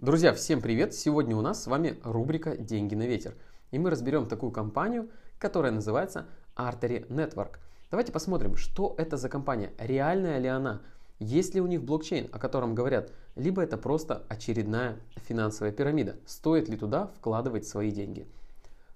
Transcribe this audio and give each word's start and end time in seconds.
Друзья, 0.00 0.32
всем 0.32 0.62
привет! 0.62 0.94
Сегодня 0.94 1.36
у 1.36 1.42
нас 1.42 1.62
с 1.62 1.66
вами 1.66 1.98
рубрика 2.02 2.56
«Деньги 2.56 2.94
на 2.94 3.06
ветер». 3.06 3.34
И 3.70 3.78
мы 3.78 3.90
разберем 3.90 4.28
такую 4.28 4.50
компанию, 4.50 5.10
которая 5.38 5.72
называется 5.72 6.26
Artery 6.56 7.06
Network. 7.08 7.58
Давайте 7.90 8.10
посмотрим, 8.10 8.56
что 8.56 8.94
это 8.96 9.18
за 9.18 9.28
компания, 9.28 9.74
реальная 9.76 10.38
ли 10.38 10.48
она, 10.48 10.80
есть 11.18 11.54
ли 11.54 11.60
у 11.60 11.66
них 11.66 11.82
блокчейн, 11.82 12.30
о 12.32 12.38
котором 12.38 12.74
говорят, 12.74 13.12
либо 13.36 13.60
это 13.60 13.76
просто 13.76 14.24
очередная 14.30 14.96
финансовая 15.28 15.70
пирамида, 15.70 16.16
стоит 16.24 16.70
ли 16.70 16.78
туда 16.78 17.08
вкладывать 17.18 17.68
свои 17.68 17.90
деньги. 17.90 18.26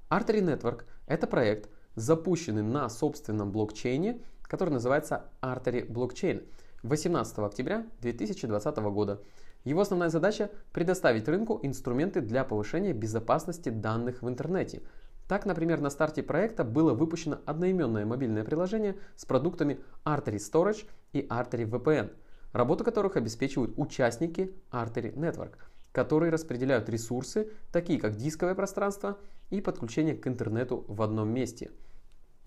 Artery 0.08 0.40
Network– 0.40 0.84
это 1.06 1.26
проект, 1.26 1.68
запущенный 1.96 2.62
на 2.62 2.88
собственном 2.88 3.52
блокчейне, 3.52 4.22
который 4.40 4.70
называется 4.70 5.26
Artery 5.42 5.86
Blockchain 5.86 6.48
18 6.82 7.38
октября 7.40 7.86
2020 8.00 8.76
года. 8.78 9.20
Его 9.64 9.80
основная 9.80 10.10
задача– 10.10 10.50
предоставить 10.72 11.26
рынку 11.26 11.58
инструменты 11.62 12.20
для 12.20 12.44
повышения 12.44 12.92
безопасности 12.92 13.70
данных 13.70 14.20
в 14.20 14.28
интернете. 14.28 14.82
Так, 15.26 15.46
например, 15.46 15.80
на 15.80 15.88
старте 15.88 16.22
проекта 16.22 16.64
было 16.64 16.92
выпущено 16.92 17.38
одноименное 17.46 18.04
мобильное 18.04 18.44
приложение 18.44 18.96
с 19.16 19.24
продуктами 19.24 19.80
Artery 20.04 20.36
Storage 20.36 20.84
и 21.14 21.22
Artery 21.22 21.66
VPN, 21.66 22.12
работу 22.52 22.84
которых 22.84 23.16
обеспечивают 23.16 23.72
участники 23.78 24.54
Artery 24.70 25.14
Network, 25.14 25.54
которые 25.92 26.30
распределяют 26.30 26.90
ресурсы, 26.90 27.50
такие 27.72 27.98
как 27.98 28.16
дисковое 28.16 28.54
пространство 28.54 29.18
и 29.48 29.62
подключение 29.62 30.14
к 30.14 30.26
интернету 30.26 30.84
в 30.88 31.00
одном 31.00 31.30
месте. 31.30 31.70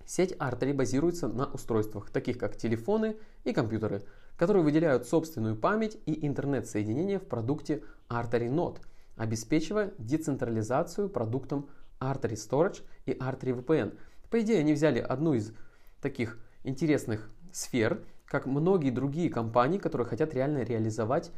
Сеть 0.05 0.33
Artery 0.33 0.73
базируется 0.73 1.27
на 1.27 1.47
устройствах, 1.47 2.11
таких 2.11 2.37
как 2.37 2.57
телефоны 2.57 3.17
и 3.43 3.53
компьютеры– 3.53 4.03
которые 4.37 4.63
выделяют 4.63 5.07
собственную 5.07 5.55
память 5.55 5.97
и 6.05 6.25
интернет-соединение 6.25 7.19
в 7.19 7.25
продукте 7.25 7.83
Artery 8.07 8.49
Node, 8.49 8.77
обеспечивая 9.15 9.91
децентрализацию 9.97 11.09
продуктом 11.09 11.69
Artery 11.99 12.35
Storage 12.35 12.83
и 13.05 13.11
Artery 13.11 13.59
VPN. 13.59 13.97
По 14.29 14.39
идее, 14.41 14.59
они 14.59 14.73
взяли 14.73 14.99
одну 14.99 15.33
из 15.33 15.53
таких 16.01 16.39
интересных 16.63 17.29
сфер, 17.51 18.03
как 18.25 18.45
многие 18.45 18.91
другие 18.91 19.29
компании, 19.29 19.79
которые 19.79 20.07
хотят 20.07 20.33
реально 20.33 20.63
реализовать 20.63 21.31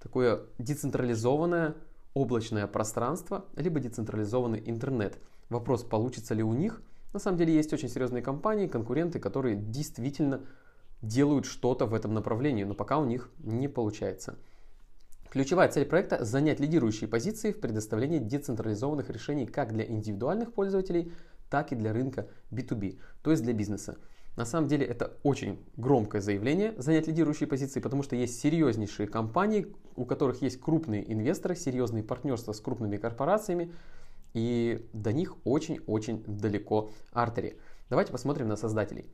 такое 0.00 0.42
децентрализованное 0.58 1.74
облачное 2.14 2.66
пространство, 2.66 3.44
либо 3.56 3.80
децентрализованный 3.80 4.62
интернет. 4.64 5.18
Вопрос, 5.48 5.82
получится 5.82 6.34
ли 6.34 6.42
у 6.42 6.52
них. 6.52 6.82
На 7.12 7.18
самом 7.18 7.38
деле 7.38 7.54
есть 7.54 7.72
очень 7.72 7.88
серьезные 7.88 8.22
компании, 8.22 8.68
конкуренты, 8.68 9.18
которые 9.18 9.56
действительно 9.56 10.42
делают 11.02 11.46
что-то 11.46 11.86
в 11.86 11.94
этом 11.94 12.14
направлении, 12.14 12.64
но 12.64 12.74
пока 12.74 12.98
у 12.98 13.04
них 13.04 13.30
не 13.38 13.68
получается. 13.68 14.36
Ключевая 15.30 15.68
цель 15.68 15.86
проекта– 15.86 16.24
занять 16.24 16.58
лидирующие 16.58 17.08
позиции 17.08 17.52
в 17.52 17.60
предоставлении 17.60 18.18
децентрализованных 18.18 19.10
решений 19.10 19.46
как 19.46 19.72
для 19.72 19.86
индивидуальных 19.86 20.52
пользователей, 20.52 21.12
так 21.48 21.72
и 21.72 21.76
для 21.76 21.92
рынка 21.92 22.26
B2B, 22.50 22.98
то 23.22 23.30
есть 23.30 23.44
для 23.44 23.52
бизнеса. 23.52 23.96
На 24.36 24.44
самом 24.44 24.68
деле 24.68 24.86
это 24.86 25.16
очень 25.22 25.58
громкое 25.76 26.20
заявление 26.20 26.74
занять 26.78 27.06
лидирующие 27.06 27.46
позиции, 27.46 27.80
потому 27.80 28.02
что 28.02 28.16
есть 28.16 28.40
серьезнейшие 28.40 29.06
компании, 29.06 29.68
у 29.96 30.04
которых 30.04 30.42
есть 30.42 30.60
крупные 30.60 31.12
инвесторы, 31.12 31.54
серьезные 31.54 32.02
партнерства 32.02 32.52
с 32.52 32.60
крупными 32.60 32.96
корпорациями, 32.96 33.72
и 34.32 34.88
до 34.92 35.12
них 35.12 35.36
очень-очень 35.44 36.24
далеко 36.26 36.90
артери. 37.12 37.58
Давайте 37.88 38.12
посмотрим 38.12 38.48
на 38.48 38.56
создателей. 38.56 39.06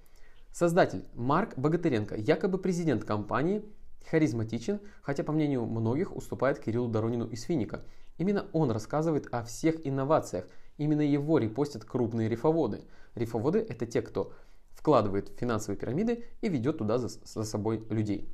Создатель 0.59 1.05
Марк 1.13 1.53
Богатыренко, 1.59 2.17
якобы 2.17 2.57
президент 2.57 3.05
компании, 3.05 3.63
харизматичен, 4.11 4.81
хотя 5.03 5.23
по 5.23 5.31
мнению 5.31 5.67
многих 5.67 6.17
уступает 6.17 6.61
Кириллу 6.61 6.89
Доронину 6.89 7.27
из 7.27 7.43
Финика. 7.43 7.85
Именно 8.17 8.47
он 8.55 8.71
рассказывает 8.71 9.29
о 9.33 9.43
всех 9.43 9.87
инновациях, 9.87 10.49
именно 10.79 11.03
его 11.03 11.37
репостят 11.37 11.85
крупные 11.85 12.31
рифоводы. 12.31 12.85
Рифоводы 13.15 13.59
это 13.59 13.85
те, 13.85 14.01
кто 14.01 14.33
вкладывает 14.71 15.29
в 15.29 15.39
финансовые 15.39 15.79
пирамиды 15.79 16.25
и 16.41 16.49
ведет 16.49 16.79
туда 16.79 16.97
за, 16.97 17.09
за 17.09 17.45
собой 17.45 17.85
людей. 17.91 18.27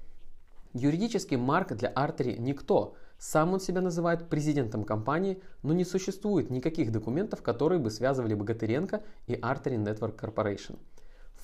Юридически 0.75 1.35
Марк 1.35 1.73
для 1.73 1.89
Артери 1.89 2.37
никто. 2.39 2.95
Сам 3.19 3.53
он 3.53 3.59
себя 3.59 3.81
называет 3.81 4.29
президентом 4.29 4.85
компании, 4.85 5.43
но 5.65 5.73
не 5.73 5.85
существует 5.85 6.51
никаких 6.51 6.93
документов, 6.93 7.43
которые 7.43 7.81
бы 7.81 7.91
связывали 7.91 8.35
Богатыренко 8.35 9.03
и 9.27 9.33
Artery 9.33 9.77
Network 9.77 10.17
Corporation 10.17 10.79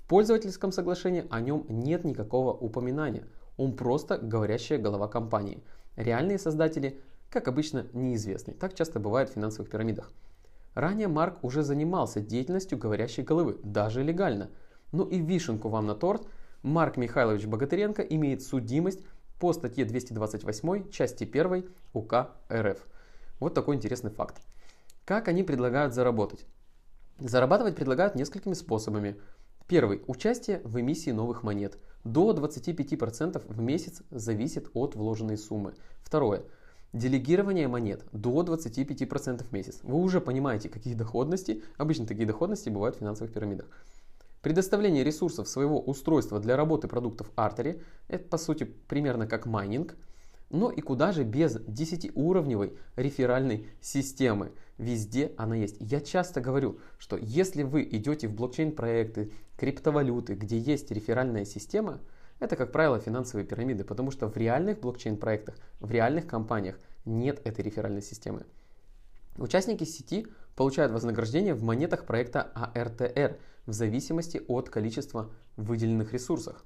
пользовательском 0.08 0.72
соглашении 0.72 1.26
о 1.30 1.40
нем 1.40 1.64
нет 1.68 2.04
никакого 2.04 2.52
упоминания. 2.52 3.28
Он 3.56 3.76
просто 3.76 4.18
говорящая 4.18 4.78
голова 4.78 5.06
компании. 5.06 5.62
Реальные 5.96 6.38
создатели, 6.38 7.00
как 7.30 7.46
обычно, 7.46 7.86
неизвестны. 7.92 8.54
Так 8.54 8.74
часто 8.74 8.98
бывает 8.98 9.28
в 9.28 9.34
финансовых 9.34 9.70
пирамидах. 9.70 10.10
Ранее 10.74 11.08
Марк 11.08 11.42
уже 11.44 11.62
занимался 11.62 12.20
деятельностью 12.20 12.78
говорящей 12.78 13.22
головы, 13.22 13.58
даже 13.62 14.02
легально. 14.02 14.50
Ну 14.92 15.04
и 15.04 15.20
вишенку 15.20 15.68
вам 15.68 15.86
на 15.86 15.94
торт. 15.94 16.26
Марк 16.62 16.96
Михайлович 16.96 17.46
Богатыренко 17.46 18.02
имеет 18.02 18.42
судимость 18.42 19.04
по 19.38 19.52
статье 19.52 19.84
228 19.84 20.90
части 20.90 21.24
1 21.24 21.68
УК 21.92 22.30
РФ. 22.50 22.78
Вот 23.40 23.54
такой 23.54 23.76
интересный 23.76 24.10
факт. 24.10 24.40
Как 25.04 25.28
они 25.28 25.42
предлагают 25.42 25.94
заработать? 25.94 26.46
Зарабатывать 27.18 27.76
предлагают 27.76 28.14
несколькими 28.14 28.54
способами. 28.54 29.16
Первый. 29.68 30.00
Участие 30.06 30.62
в 30.64 30.80
эмиссии 30.80 31.10
новых 31.10 31.42
монет. 31.42 31.76
До 32.02 32.32
25% 32.32 33.42
в 33.46 33.60
месяц 33.60 34.00
зависит 34.10 34.70
от 34.72 34.94
вложенной 34.94 35.36
суммы. 35.36 35.74
Второе. 36.02 36.44
Делегирование 36.94 37.68
монет 37.68 38.02
до 38.12 38.42
25% 38.42 39.44
в 39.44 39.52
месяц. 39.52 39.80
Вы 39.82 39.98
уже 39.98 40.22
понимаете, 40.22 40.70
какие 40.70 40.94
доходности, 40.94 41.62
обычно 41.76 42.06
такие 42.06 42.26
доходности 42.26 42.70
бывают 42.70 42.96
в 42.96 43.00
финансовых 43.00 43.30
пирамидах. 43.30 43.66
Предоставление 44.40 45.04
ресурсов 45.04 45.46
своего 45.46 45.78
устройства 45.78 46.40
для 46.40 46.56
работы 46.56 46.88
продуктов 46.88 47.30
Artery– 47.36 47.82
это 48.08 48.26
по 48.26 48.38
сути 48.38 48.64
примерно 48.64 49.26
как 49.26 49.44
майнинг– 49.44 49.96
но 50.50 50.70
и 50.70 50.80
куда 50.80 51.12
же 51.12 51.24
без 51.24 51.56
10-уровневой 51.56 52.76
реферальной 52.96 53.66
системы? 53.80 54.52
Везде 54.78 55.32
она 55.36 55.56
есть. 55.56 55.76
Я 55.80 56.00
часто 56.00 56.40
говорю, 56.40 56.78
что 56.98 57.16
если 57.16 57.62
вы 57.62 57.82
идете 57.82 58.28
в 58.28 58.34
блокчейн-проекты, 58.34 59.32
криптовалюты, 59.56 60.34
где 60.34 60.58
есть 60.58 60.90
реферальная 60.90 61.44
система, 61.44 62.00
это, 62.38 62.54
как 62.56 62.70
правило, 62.70 63.00
финансовые 63.00 63.44
пирамиды, 63.44 63.84
потому 63.84 64.10
что 64.10 64.28
в 64.28 64.36
реальных 64.36 64.80
блокчейн-проектах, 64.80 65.56
в 65.80 65.90
реальных 65.90 66.26
компаниях 66.26 66.78
нет 67.04 67.40
этой 67.44 67.64
реферальной 67.64 68.02
системы. 68.02 68.46
Участники 69.36 69.84
сети 69.84 70.26
получают 70.56 70.92
вознаграждение 70.92 71.54
в 71.54 71.62
монетах 71.62 72.06
проекта 72.06 72.50
ARTR 72.74 73.38
в 73.66 73.72
зависимости 73.72 74.42
от 74.48 74.70
количества 74.70 75.30
выделенных 75.56 76.12
ресурсов. 76.12 76.64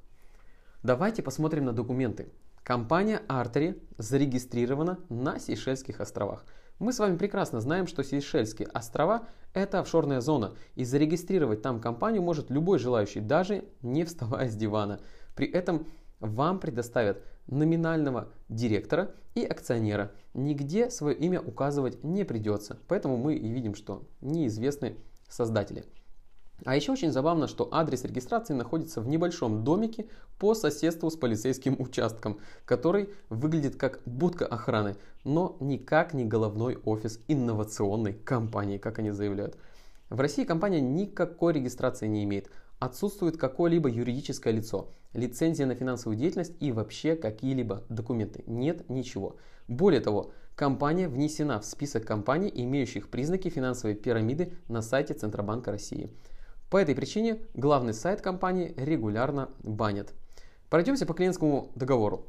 Давайте 0.83 1.23
посмотрим 1.23 1.65
на 1.65 1.73
документы. 1.73 2.29
Компания 2.65 3.21
Artery 3.29 3.83
зарегистрирована 3.99 5.01
на 5.09 5.41
Сейшельских 5.41 6.01
островах. 6.01 6.45
Мы 6.79 6.93
с 6.93 7.01
вами 7.01 7.17
прекрасно 7.17 7.61
знаем, 7.61 7.89
что 7.89 8.05
Сейшельские 8.05 8.69
острова– 8.69 9.27
это 9.53 9.81
офшорная 9.81 10.21
зона, 10.21 10.55
и 10.77 10.85
зарегистрировать 10.85 11.61
там 11.61 11.81
компанию 11.81 12.23
может 12.23 12.51
любой 12.51 12.79
желающий, 12.79 13.19
даже 13.19 13.65
не 13.83 14.05
вставая 14.05 14.49
с 14.49 14.55
дивана. 14.55 15.01
При 15.35 15.49
этом 15.49 15.89
вам 16.21 16.61
предоставят 16.61 17.25
номинального 17.49 18.29
директора 18.49 19.13
и 19.35 19.45
акционера. 19.45 20.13
Нигде 20.33 20.89
свое 20.89 21.17
имя 21.17 21.41
указывать 21.41 22.05
не 22.05 22.25
придется, 22.25 22.79
поэтому 22.87 23.17
мы 23.17 23.35
и 23.35 23.49
видим, 23.49 23.75
что 23.75 24.09
неизвестны 24.21 24.99
создатели. 25.29 25.85
А 26.65 26.77
еще 26.77 26.93
очень 26.93 27.11
забавно, 27.11 27.49
что 27.49 27.69
адрес 27.73 28.05
регистрации 28.05 28.55
находится 28.55 29.01
в 29.01 29.09
небольшом 29.09 29.65
домике 29.65 30.07
по 30.39 30.55
соседству 30.55 31.11
с 31.11 31.17
полицейским 31.17 31.77
участком, 31.81 32.39
который 32.65 33.11
выглядит 33.29 33.77
как 33.77 34.01
будка 34.07 34.47
охраны, 34.47 34.97
но 35.25 35.57
никак 35.61 36.15
не 36.15 36.25
головной 36.25 36.79
офис 36.85 37.19
инновационной 37.27 38.13
компании, 38.13 38.79
как 38.79 39.01
они 39.01 39.11
заявляют. 39.11 39.57
В 40.09 40.21
России 40.21 40.45
компания 40.45 40.81
никакой 40.81 41.55
регистрации 41.55 42.07
не 42.07 42.23
имеет, 42.25 42.49
отсутствует 42.79 43.39
какое-либо 43.39 43.89
юридическое 43.89 44.53
лицо, 44.53 44.89
лицензия 45.15 45.67
на 45.67 45.75
финансовую 45.75 46.19
деятельность 46.19 46.55
и 46.61 46.71
вообще 46.71 47.17
какие-либо 47.17 47.83
документы. 47.89 48.45
Нет 48.47 48.89
ничего. 48.91 49.37
Более 49.69 50.01
того, 50.01 50.33
компания 50.55 51.09
внесена 51.09 51.61
в 51.61 51.65
список 51.65 52.05
компаний, 52.05 52.53
имеющих 52.55 53.09
признаки 53.09 53.49
финансовой 53.49 53.95
пирамиды 53.95 54.53
на 54.69 54.83
сайте 54.83 55.15
Центробанка 55.15 55.71
России. 55.71 56.11
По 56.73 56.79
этой 56.79 56.95
причине 56.95 57.39
главный 57.53 57.93
сайт 57.93 58.23
компании 58.23 58.73
регулярно 58.79 59.51
банят. 59.63 60.15
Пройдемся 60.71 61.05
по 61.05 61.13
клиентскому 61.13 61.71
договору. 61.75 62.25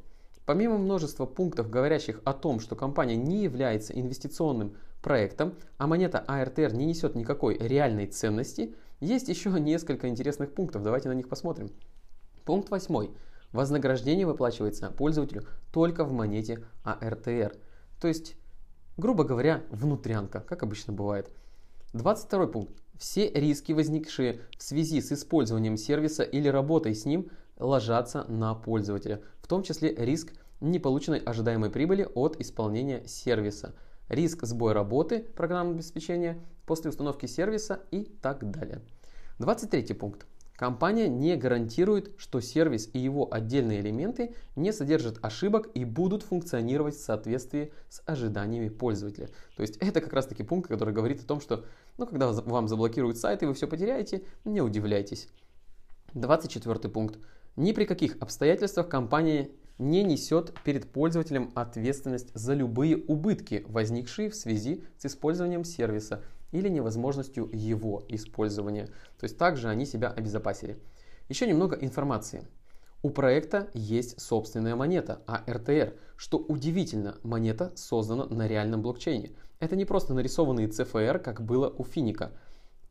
Помимо 0.46 0.78
множества 0.78 1.26
пунктов, 1.26 1.70
говорящих 1.70 2.20
о 2.26 2.34
том, 2.34 2.60
что 2.60 2.76
компания 2.76 3.16
не 3.16 3.42
является 3.42 3.98
инвестиционным 3.98 4.76
проектом, 5.02 5.54
а 5.78 5.88
монета 5.88 6.26
ARTR 6.28 6.76
не 6.76 6.84
несет 6.84 7.16
никакой 7.16 7.58
реальной 7.58 8.06
ценности, 8.06 8.76
есть 9.00 9.30
еще 9.30 9.50
несколько 9.50 10.10
интересных 10.10 10.54
пунктов. 10.54 10.84
Давайте 10.84 11.08
на 11.08 11.14
них 11.14 11.30
посмотрим. 11.30 11.72
Пункт 12.44 12.70
8. 12.70 13.12
Вознаграждение 13.54 14.26
выплачивается 14.26 14.92
пользователю 14.92 15.44
только 15.72 16.04
в 16.04 16.12
монете 16.12 16.66
ARTR. 16.84 17.56
То 18.02 18.10
есть 18.10 18.36
Грубо 18.98 19.24
говоря, 19.24 19.64
внутрянка, 19.70 20.42
как 20.42 20.64
обычно 20.64 20.92
бывает. 20.92 21.32
22 21.94 22.48
пункт. 22.48 22.83
Все 22.98 23.30
риски, 23.30 23.72
возникшие 23.72 24.42
в 24.58 24.64
связи 24.64 25.02
с 25.02 25.12
использованием 25.12 25.78
сервиса 25.78 26.24
или 26.24 26.48
работой 26.48 26.94
с 26.96 27.06
ним, 27.06 27.30
ложатся 27.58 28.24
на 28.26 28.54
пользователя, 28.56 29.22
в 29.42 29.48
том 29.48 29.64
числе 29.64 29.94
риск 29.94 30.34
неполученной 30.62 31.20
ожидаемой 31.20 31.70
прибыли 31.70 32.08
от 32.16 32.40
исполнения 32.40 33.06
сервиса, 33.08 33.76
риск 34.10 34.44
сбоя 34.44 34.74
работы 34.74 35.20
программного 35.20 35.76
обеспечения 35.76 36.40
после 36.66 36.90
установки 36.90 37.26
сервиса 37.26 37.82
и 37.92 38.04
так 38.22 38.50
далее. 38.50 38.82
23 39.40 39.94
пункт. 39.94 40.26
Компания 40.56 41.08
не 41.08 41.36
гарантирует, 41.36 42.12
что 42.18 42.40
сервис 42.40 42.88
и 42.94 43.00
его 43.00 43.34
отдельные 43.34 43.82
элементы 43.82 44.36
не 44.56 44.72
содержат 44.72 45.18
ошибок 45.24 45.70
и 45.74 45.84
будут 45.84 46.22
функционировать 46.22 46.96
в 46.96 47.04
соответствии 47.04 47.74
с 47.90 48.04
ожиданиями 48.06 48.70
пользователя. 48.70 49.30
То 49.56 49.64
есть 49.64 49.78
это 49.78 50.00
как 50.00 50.14
раз 50.14 50.28
таки 50.28 50.44
пункт, 50.44 50.70
который 50.70 50.94
говорит 50.94 51.22
о 51.22 51.26
том, 51.26 51.42
что 51.42 51.66
ну, 51.98 52.06
когда 52.06 52.32
вам 52.32 52.68
заблокируют 52.68 53.18
сайт 53.18 53.42
и 53.42 53.48
вы 53.48 53.56
все 53.56 53.68
потеряете, 53.68 54.24
не 54.46 54.62
удивляйтесь. 54.62 55.28
24 56.14 56.76
пункт. 56.90 57.18
Ни 57.56 57.72
при 57.72 57.86
каких 57.86 58.18
обстоятельствах 58.20 58.88
компания 58.90 59.50
не 59.80 60.04
несет 60.04 60.54
перед 60.64 60.92
пользователем 60.92 61.52
ответственность 61.56 62.30
за 62.36 62.54
любые 62.54 62.98
убытки, 62.98 63.66
возникшие 63.68 64.30
в 64.30 64.36
связи 64.36 64.84
с 64.98 65.08
использованием 65.08 65.64
сервиса 65.64 66.22
или 66.54 66.70
невозможностью 66.70 67.50
его 67.52 68.04
использования. 68.08 68.86
То 69.20 69.26
есть 69.26 69.38
также 69.38 69.68
они 69.68 69.86
себя 69.86 70.10
обезопасили. 70.10 70.78
Еще 71.28 71.48
немного 71.48 71.76
информации. 71.76 72.48
У 73.02 73.10
проекта 73.10 73.68
есть 73.74 74.22
собственная 74.22 74.76
монета, 74.76 75.22
ARTR, 75.28 75.98
что 76.16 76.38
удивительно, 76.38 77.18
монета 77.24 77.74
создана 77.76 78.26
на 78.28 78.48
реальном 78.48 78.82
блокчейне. 78.82 79.32
Это 79.60 79.76
не 79.76 79.84
просто 79.84 80.14
нарисованный 80.14 80.68
CFR, 80.68 81.20
как 81.20 81.42
было 81.42 81.70
у 81.70 81.84
Финика. 81.84 82.32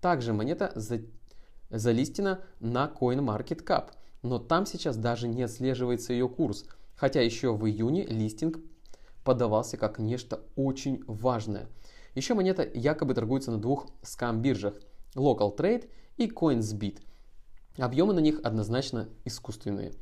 Также 0.01 0.33
монета 0.33 0.73
за... 0.75 1.01
залистена 1.71 2.41
на 2.61 2.93
CoinMarketCap, 3.01 3.91
но 4.23 4.39
там 4.39 4.67
сейчас 4.67 4.97
даже 4.97 5.29
не 5.29 5.45
отслеживается 5.45 6.13
ее 6.13 6.29
курс, 6.29 6.67
хотя 6.97 7.23
еще 7.23 7.55
в 7.55 7.67
июне 7.67 8.05
листинг 8.05 8.59
подавался 9.25 9.77
как 9.77 9.99
нечто 9.99 10.41
очень 10.57 11.05
важное– 11.07 11.69
еще 12.15 12.35
монета 12.35 12.69
якобы 12.75 13.15
торгуется 13.15 13.51
на 13.51 13.59
двух 13.59 13.89
скам-биржах 14.03 14.75
Local 15.15 15.57
Trade 15.57 15.89
и 16.17 16.29
CoinsBit. 16.29 17.01
Объемы 17.79 18.13
на 18.13 18.21
них 18.21 18.41
однозначно 18.43 19.09
искусственные. 19.25 19.93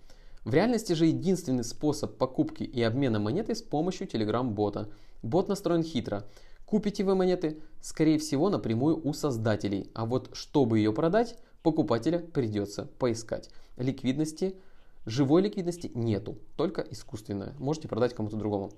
В 0.44 0.54
реальности 0.54 0.94
же 0.94 1.06
единственный 1.06 1.64
способ 1.64 2.16
покупки 2.16 2.62
и 2.62 2.82
обмена 2.82 3.18
монеты 3.18 3.54
с 3.54 3.62
помощью 3.62 4.08
Telegram-бота. 4.08 4.90
Бот 5.22 5.48
настроен 5.48 5.82
хитро. 5.82 6.26
Купите 6.64 7.04
вы 7.04 7.14
монеты, 7.14 7.60
скорее 7.80 8.18
всего, 8.18 8.48
напрямую 8.48 9.00
у 9.06 9.12
создателей, 9.12 9.90
а 9.92 10.06
вот 10.06 10.30
чтобы 10.32 10.78
ее 10.78 10.92
продать, 10.92 11.36
покупателя 11.62 12.20
придется 12.20 12.84
поискать. 12.98 13.50
Ликвидности, 13.76 14.56
живой 15.04 15.42
ликвидности 15.42 15.90
нету, 15.94 16.38
только 16.56 16.80
искусственная. 16.82 17.54
Можете 17.58 17.88
продать 17.88 18.14
кому-то 18.14 18.36
другому. 18.36 18.72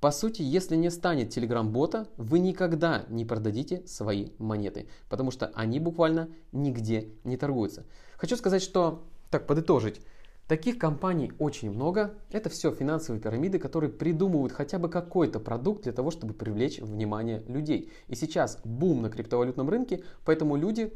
По 0.00 0.10
сути, 0.10 0.42
если 0.42 0.76
не 0.76 0.90
станет 0.90 1.36
Telegram-бота, 1.36 2.06
вы 2.18 2.38
никогда 2.38 3.06
не 3.08 3.24
продадите 3.24 3.86
свои 3.86 4.28
монеты, 4.38 4.88
потому 5.08 5.30
что 5.30 5.46
они 5.54 5.80
буквально 5.80 6.28
нигде 6.52 7.14
не 7.24 7.38
торгуются. 7.38 7.86
Хочу 8.18 8.36
сказать, 8.36 8.62
что, 8.62 9.06
так 9.30 9.46
подытожить, 9.46 10.02
таких 10.46 10.78
компаний 10.78 11.32
очень 11.38 11.70
много. 11.70 12.14
Это 12.30 12.50
все 12.50 12.72
финансовые 12.72 13.22
пирамиды, 13.22 13.58
которые 13.58 13.90
придумывают 13.90 14.52
хотя 14.52 14.78
бы 14.78 14.90
какой-то 14.90 15.40
продукт 15.40 15.84
для 15.84 15.92
того, 15.92 16.10
чтобы 16.10 16.34
привлечь 16.34 16.78
внимание 16.78 17.42
людей. 17.48 17.90
И 18.08 18.14
сейчас 18.14 18.60
бум 18.64 19.00
на 19.00 19.08
криптовалютном 19.08 19.70
рынке, 19.70 20.04
поэтому 20.26 20.56
люди 20.56 20.92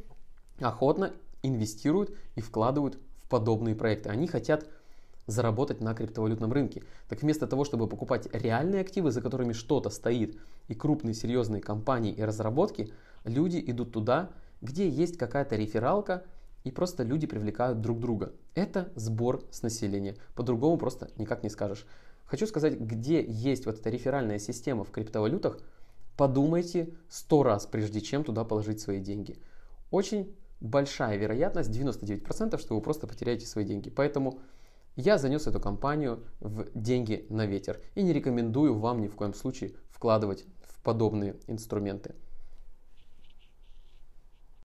охотно 0.60 1.14
инвестируют 1.42 2.14
и 2.36 2.42
вкладывают 2.42 2.98
в 3.16 3.28
подобные 3.30 3.74
проекты. 3.74 4.10
Они 4.10 4.26
хотят 4.26 4.68
заработать 5.26 5.80
на 5.80 5.94
криптовалютном 5.94 6.52
рынке. 6.52 6.82
Так 7.08 7.22
вместо 7.22 7.46
того, 7.46 7.64
чтобы 7.64 7.86
покупать 7.86 8.28
реальные 8.32 8.80
активы, 8.80 9.10
за 9.10 9.20
которыми 9.20 9.52
что-то 9.52 9.90
стоит, 9.90 10.38
и 10.68 10.74
крупные 10.74 11.14
серьезные 11.14 11.60
компании 11.60 12.12
и 12.12 12.22
разработки, 12.22 12.92
люди 13.24 13.62
идут 13.66 13.92
туда, 13.92 14.30
где 14.60 14.88
есть 14.88 15.16
какая-то 15.16 15.56
рефералка, 15.56 16.24
и 16.64 16.70
просто 16.70 17.02
люди 17.02 17.26
привлекают 17.26 17.80
друг 17.80 18.00
друга. 18.00 18.32
Это 18.54 18.92
сбор 18.94 19.42
с 19.50 19.62
населения. 19.62 20.16
По-другому 20.34 20.76
просто 20.76 21.10
никак 21.16 21.42
не 21.42 21.48
скажешь. 21.48 21.86
Хочу 22.26 22.46
сказать, 22.46 22.78
где 22.78 23.24
есть 23.24 23.66
вот 23.66 23.78
эта 23.80 23.90
реферальная 23.90 24.38
система 24.38 24.84
в 24.84 24.90
криптовалютах, 24.90 25.58
подумайте 26.16 26.92
сто 27.08 27.42
раз, 27.42 27.66
прежде 27.66 28.00
чем 28.00 28.24
туда 28.24 28.44
положить 28.44 28.80
свои 28.80 29.00
деньги. 29.00 29.38
Очень 29.90 30.32
большая 30.60 31.16
вероятность, 31.16 31.70
99%, 31.70 32.58
что 32.58 32.74
вы 32.74 32.80
просто 32.82 33.06
потеряете 33.06 33.46
свои 33.46 33.64
деньги. 33.64 33.88
Поэтому 33.88 34.38
я 34.96 35.18
занес 35.18 35.46
эту 35.46 35.60
компанию 35.60 36.24
в 36.40 36.66
деньги 36.74 37.26
на 37.30 37.46
ветер 37.46 37.80
и 37.94 38.02
не 38.02 38.12
рекомендую 38.12 38.78
вам 38.78 39.00
ни 39.00 39.08
в 39.08 39.14
коем 39.14 39.34
случае 39.34 39.74
вкладывать 39.90 40.44
в 40.62 40.82
подобные 40.82 41.36
инструменты. 41.46 42.14